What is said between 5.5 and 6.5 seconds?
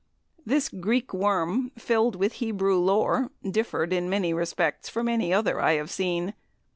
I have seen.